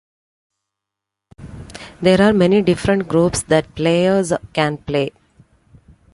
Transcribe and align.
There 2.01 2.19
are 2.23 2.33
many 2.33 2.63
different 2.63 3.07
groups 3.07 3.43
that 3.43 3.75
players 3.75 4.33
can 4.51 4.77
play. 4.79 5.11